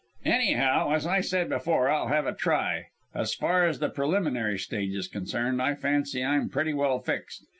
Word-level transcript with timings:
Anyhow 0.25 0.93
as 0.93 1.05
I 1.05 1.21
said 1.21 1.47
before, 1.47 1.87
I'll 1.91 2.07
have 2.07 2.25
a 2.25 2.33
try. 2.33 2.87
As 3.13 3.35
far 3.35 3.67
as 3.67 3.77
the 3.77 3.87
preliminary 3.89 4.57
stage 4.57 4.95
is 4.95 5.07
concerned, 5.07 5.61
I 5.61 5.75
fancy 5.75 6.23
I'm 6.25 6.49
pretty 6.49 6.73
well 6.73 6.97
fixed. 6.97 7.45